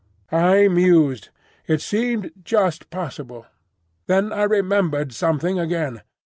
[0.31, 1.29] I mused.
[1.67, 3.45] It seemed just possible.
[4.07, 6.01] Then I remembered something again.